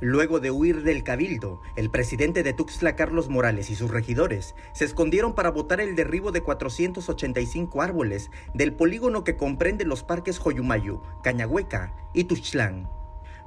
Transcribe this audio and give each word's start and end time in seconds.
Luego 0.00 0.38
de 0.38 0.52
huir 0.52 0.84
del 0.84 1.02
cabildo, 1.02 1.60
el 1.74 1.90
presidente 1.90 2.44
de 2.44 2.52
Tuxtla, 2.52 2.94
Carlos 2.94 3.28
Morales, 3.28 3.68
y 3.68 3.74
sus 3.74 3.90
regidores 3.90 4.54
se 4.72 4.84
escondieron 4.84 5.34
para 5.34 5.50
votar 5.50 5.80
el 5.80 5.96
derribo 5.96 6.30
de 6.30 6.40
485 6.40 7.82
árboles 7.82 8.30
del 8.54 8.74
polígono 8.74 9.24
que 9.24 9.36
comprende 9.36 9.84
los 9.84 10.04
parques 10.04 10.38
Joyumayu, 10.38 11.02
Cañahueca 11.24 11.94
y 12.14 12.24
Tuxtlán. 12.24 12.88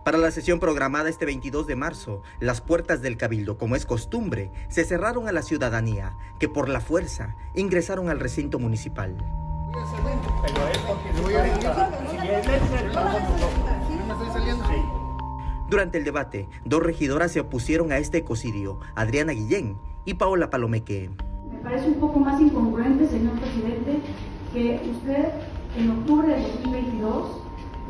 Para 0.04 0.18
la 0.18 0.32
sesión 0.32 0.60
programada 0.60 1.10
este 1.10 1.26
22 1.26 1.68
de 1.68 1.76
marzo, 1.78 2.22
las 2.42 2.60
puertas 2.60 3.02
del 3.02 3.15
cabildo, 3.15 3.58
como 3.58 3.78
es 3.78 3.86
costumbre, 3.86 4.52
se 4.68 4.83
cerraron 4.83 5.29
a 5.29 5.31
la 5.31 5.44
ciudadanía, 5.44 6.18
que 6.38 6.49
por 6.49 6.68
la 6.68 6.81
fuerza 6.81 7.38
ingresaron 7.56 8.10
al 8.10 8.20
recinto 8.20 8.60
municipal. 8.60 9.15
Durante 15.72 15.97
el 15.97 16.03
debate, 16.03 16.49
dos 16.66 16.84
regidoras 16.84 17.31
se 17.31 17.40
opusieron 17.40 17.94
a 17.94 17.98
este 17.98 18.17
ecocidio, 18.17 18.81
Adriana 18.93 19.31
Guillén 19.31 19.77
y 20.03 20.16
Paola 20.16 20.49
Palomeque. 20.49 21.09
Me 21.49 21.59
parece 21.59 21.88
un 21.88 21.94
poco 21.94 22.20
más 22.20 22.41
incongruente, 22.41 23.07
señor 23.07 23.39
presidente, 23.39 24.02
que 24.52 24.81
usted 24.91 25.30
en 25.77 25.91
octubre 25.91 26.27
de 26.27 26.41
2022 26.41 27.38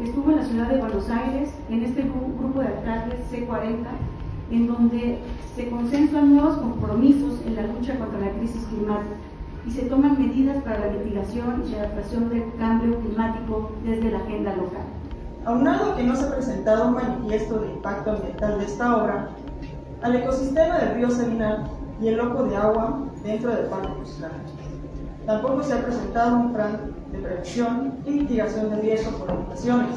estuvo 0.03 0.29
en 0.29 0.37
la 0.37 0.45
ciudad 0.45 0.69
de 0.69 0.77
Buenos 0.77 1.09
Aires 1.09 1.49
en 1.71 1.83
este 1.83 2.03
grupo 2.03 2.59
de 2.59 2.67
alcaldes 2.67 3.19
C40, 3.31 3.87
en 4.51 4.67
donde 4.67 5.17
se 5.55 5.67
consensuan 5.71 6.35
nuevos 6.35 6.57
compromisos 6.57 7.41
en 7.47 7.55
la 7.55 7.63
lucha 7.63 7.97
contra 7.97 8.19
la 8.19 8.31
crisis 8.33 8.63
climática 8.69 9.15
y 9.65 9.71
se 9.71 9.81
toman 9.85 10.21
medidas 10.21 10.61
para 10.63 10.85
la 10.85 10.93
mitigación 10.93 11.63
y 11.67 11.73
adaptación 11.73 12.29
del 12.29 12.43
cambio 12.59 12.99
climático 12.99 13.71
desde 13.83 14.11
la 14.11 14.19
agenda 14.19 14.55
local. 14.55 15.00
Aunado 15.45 15.95
que 15.95 16.03
no 16.03 16.15
se 16.15 16.25
ha 16.25 16.35
presentado 16.35 16.87
un 16.87 16.93
manifiesto 16.93 17.59
de 17.59 17.71
impacto 17.71 18.11
ambiental 18.11 18.59
de 18.59 18.65
esta 18.65 18.95
obra, 18.95 19.29
al 20.03 20.15
ecosistema 20.15 20.77
del 20.77 20.95
río 20.95 21.09
Seminal 21.09 21.67
y 21.99 22.09
el 22.09 22.17
loco 22.17 22.43
de 22.43 22.55
agua 22.55 22.99
dentro 23.23 23.55
del 23.55 23.65
Parque 23.65 23.93
Costa. 23.99 24.31
Tampoco 25.25 25.63
se 25.63 25.73
ha 25.73 25.83
presentado 25.83 26.35
un 26.37 26.53
plan 26.53 26.93
de 27.11 27.19
prevención 27.19 27.93
y 28.05 28.11
mitigación 28.11 28.69
de 28.69 28.81
riesgo 28.81 29.17
por 29.17 29.31
inundaciones, 29.31 29.95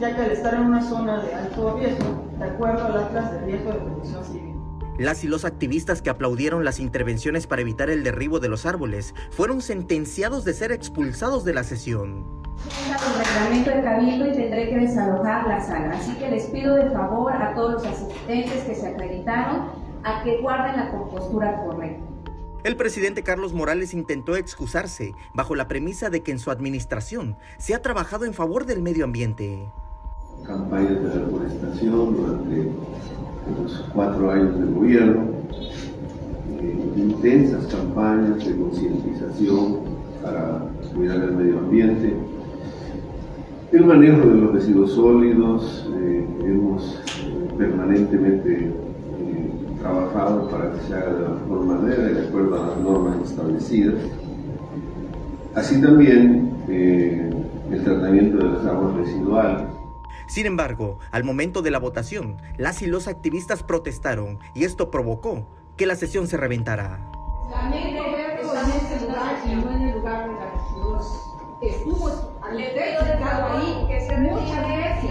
ya 0.00 0.14
que 0.14 0.22
al 0.22 0.30
estar 0.30 0.54
en 0.54 0.62
una 0.62 0.82
zona 0.82 1.22
de 1.22 1.34
alto 1.34 1.76
riesgo, 1.76 2.24
de 2.38 2.44
acuerdo 2.44 2.84
al 2.84 2.98
Atlas 2.98 3.32
de 3.32 3.40
Riesgo 3.40 3.72
de 3.72 3.78
Protección 3.78 4.24
Civil, 4.24 4.54
las 4.98 5.22
y 5.22 5.28
los 5.28 5.44
activistas 5.44 6.02
que 6.02 6.10
aplaudieron 6.10 6.64
las 6.64 6.80
intervenciones 6.80 7.46
para 7.46 7.62
evitar 7.62 7.88
el 7.88 8.02
derribo 8.02 8.40
de 8.40 8.48
los 8.48 8.66
árboles 8.66 9.14
fueron 9.30 9.62
sentenciados 9.62 10.44
de 10.44 10.54
ser 10.54 10.72
expulsados 10.72 11.44
de 11.44 11.54
la 11.54 11.62
sesión. 11.62 12.37
El 12.66 13.24
reglamento 13.24 13.70
de 13.70 13.82
cabildo 13.82 14.26
y 14.28 14.32
tendré 14.32 14.68
que 14.68 14.78
desalojar 14.78 15.46
la 15.46 15.60
sala. 15.60 15.96
Así 15.96 16.14
que 16.16 16.28
les 16.28 16.46
pido 16.46 16.74
de 16.74 16.90
favor 16.90 17.32
a 17.32 17.54
todos 17.54 17.74
los 17.74 17.86
asistentes 17.86 18.64
que 18.64 18.74
se 18.74 18.88
acreditaron 18.88 19.68
a 20.02 20.22
que 20.22 20.40
guarden 20.40 20.76
la 20.76 20.90
compostura 20.90 21.64
correcta. 21.64 22.04
El 22.64 22.76
presidente 22.76 23.22
Carlos 23.22 23.52
Morales 23.52 23.94
intentó 23.94 24.36
excusarse 24.36 25.14
bajo 25.32 25.54
la 25.54 25.68
premisa 25.68 26.10
de 26.10 26.22
que 26.22 26.32
en 26.32 26.40
su 26.40 26.50
administración 26.50 27.36
se 27.56 27.74
ha 27.74 27.82
trabajado 27.82 28.24
en 28.24 28.34
favor 28.34 28.66
del 28.66 28.82
medio 28.82 29.04
ambiente. 29.04 29.70
Campañas 30.44 31.02
de 31.02 31.10
reforestación 31.10 32.16
durante 32.16 32.72
los 33.56 33.84
cuatro 33.94 34.30
años 34.32 34.58
de 34.58 34.66
gobierno, 34.66 35.28
eh, 36.60 36.92
intensas 36.96 37.66
campañas 37.66 38.44
de 38.44 38.56
concientización 38.56 39.98
para 40.20 40.68
cuidar 40.94 41.22
el 41.22 41.32
medio 41.32 41.58
ambiente, 41.58 42.16
el 43.72 43.84
manejo 43.84 44.26
de 44.26 44.34
los 44.34 44.52
residuos 44.52 44.92
sólidos, 44.92 45.88
eh, 45.94 46.26
hemos 46.42 46.96
eh, 46.96 47.48
permanentemente 47.56 48.72
trabajado 49.80 50.48
para 50.48 50.72
que 50.72 50.80
se 50.80 50.94
haga 50.94 51.12
de 51.12 51.22
la 51.22 51.28
mejor 51.30 51.64
manera 51.64 52.10
y 52.10 52.14
de 52.14 52.28
acuerdo 52.28 52.62
a 52.62 52.66
las 52.68 52.78
normas 52.78 53.30
establecidas. 53.30 54.02
Así 55.54 55.80
también 55.80 56.52
el 56.68 57.84
tratamiento 57.84 58.38
de 58.38 58.44
las 58.44 58.66
aguas 58.66 58.94
residuales 58.96 59.78
sin 60.28 60.44
embargo, 60.44 60.98
al 61.10 61.24
momento 61.24 61.62
de 61.62 61.70
la 61.70 61.78
votación, 61.78 62.36
las 62.58 62.82
y 62.82 62.86
los 62.86 63.08
activistas 63.08 63.62
protestaron 63.62 64.38
y 64.54 64.64
esto 64.64 64.90
provocó 64.90 65.46
que 65.78 65.86
la 65.86 65.96
sesión 65.96 66.26
se 66.26 66.36
reventara. 66.36 67.00
Lamento 67.50 68.02
verlo 68.12 68.52
en 68.52 68.70
este 68.72 69.06
lugar 69.06 69.36
y 69.46 69.54
no 69.56 69.70
en 69.72 69.82
el 69.88 69.96
lugar 69.96 70.28
de 70.28 70.34
la 70.34 70.50
regidora. 70.52 71.00
Estuvo 71.62 72.37
explicado 72.56 73.58
ahí 73.58 73.88
muchas 74.18 74.68
veces 74.68 75.10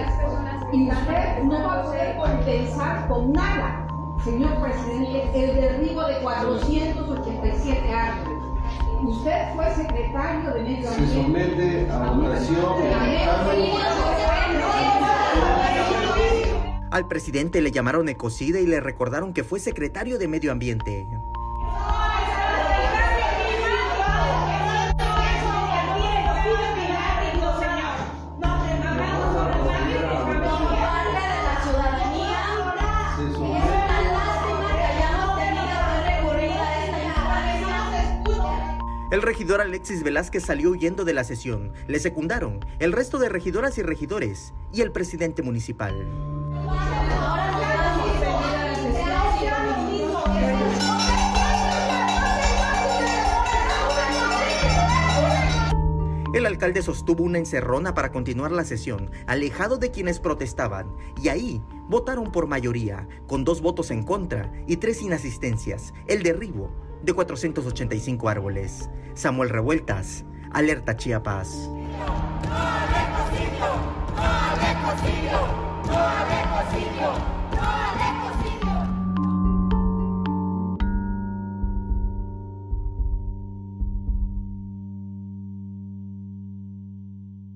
y 0.73 0.89
usted 0.89 1.43
no 1.43 1.63
va 1.63 1.79
a 1.79 1.83
poder 1.83 2.17
compensar 2.17 3.07
con 3.07 3.31
nada, 3.31 3.87
señor 4.23 4.61
presidente, 4.61 5.31
el 5.33 5.55
derribo 5.55 6.05
de 6.05 6.17
487 6.19 7.93
árboles. 7.93 8.43
Usted 9.03 9.55
fue 9.55 9.75
secretario 9.75 10.53
de 10.53 10.63
Medio 10.63 10.89
Ambiente. 10.89 11.07
Se 11.07 11.13
somete 11.13 11.91
a 11.91 12.11
votación. 12.11 12.65
Al 16.89 17.07
presidente 17.07 17.61
le 17.61 17.71
llamaron 17.71 18.09
ecocida 18.09 18.59
y 18.59 18.65
le 18.65 18.79
recordaron 18.79 19.33
que 19.33 19.43
fue 19.43 19.59
secretario 19.59 20.17
de 20.17 20.27
Medio 20.27 20.51
Ambiente. 20.51 21.07
El 39.09 39.21
regidor 39.21 39.61
Alexis 39.61 40.03
Velázquez 40.03 40.43
salió 40.43 40.71
huyendo 40.71 41.05
de 41.05 41.13
la 41.13 41.23
sesión. 41.23 41.71
Le 41.87 41.97
secundaron 41.97 42.59
el 42.79 42.91
resto 42.91 43.19
de 43.19 43.29
regidoras 43.29 43.77
y 43.77 43.81
regidores 43.81 44.53
y 44.73 44.81
el 44.81 44.91
presidente 44.91 45.41
municipal. 45.41 45.95
El 56.33 56.45
alcalde 56.45 56.81
sostuvo 56.81 57.23
una 57.23 57.37
encerrona 57.37 57.93
para 57.93 58.11
continuar 58.11 58.51
la 58.51 58.65
sesión, 58.65 59.09
alejado 59.25 59.77
de 59.77 59.89
quienes 59.89 60.19
protestaban, 60.19 60.93
y 61.23 61.29
ahí 61.29 61.63
votaron 61.87 62.29
por 62.31 62.47
mayoría, 62.47 63.07
con 63.25 63.45
dos 63.45 63.61
votos 63.61 63.89
en 63.89 64.03
contra 64.03 64.51
y 64.67 64.77
tres 64.77 65.01
inasistencias, 65.01 65.93
el 66.07 66.23
derribo 66.23 66.86
de 67.01 67.13
485 67.13 68.29
árboles. 68.29 68.89
Samuel 69.13 69.49
Revueltas, 69.49 70.25
Alerta 70.51 70.95
Chiapas. 70.95 71.69